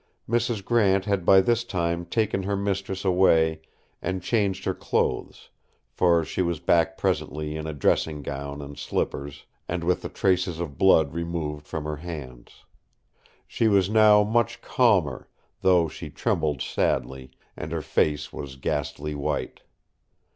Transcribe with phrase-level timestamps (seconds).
[0.27, 0.65] Mrs.
[0.65, 3.61] Grant had by this time taken her mistress away
[4.01, 5.51] and changed her clothes;
[5.91, 10.59] for she was back presently in a dressing gown and slippers, and with the traces
[10.59, 12.65] of blood removed from her hands.
[13.45, 15.27] She was now much calmer,
[15.61, 19.61] though she trembled sadly; and her face was ghastly white.